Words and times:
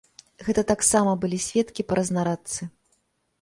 Гэта 0.45 0.61
таксама 0.71 1.11
былі 1.25 1.39
сведкі 1.49 1.85
па 1.91 1.99
разнарадцы. 2.01 2.61